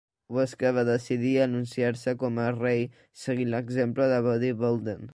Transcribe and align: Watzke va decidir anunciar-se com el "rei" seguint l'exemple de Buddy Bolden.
Watzke 0.35 0.71
va 0.77 0.83
decidir 0.87 1.33
anunciar-se 1.43 2.15
com 2.25 2.41
el 2.47 2.51
"rei" 2.57 2.83
seguint 3.27 3.55
l'exemple 3.55 4.13
de 4.15 4.21
Buddy 4.31 4.55
Bolden. 4.65 5.09